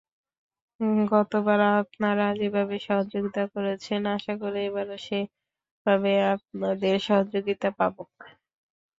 [1.11, 7.95] গতবার আপনারা যেভাবে সহযোগিতা করেছেন, আশা করি এবারও সেভাবে আপনাদের সহযোগিতা পাব।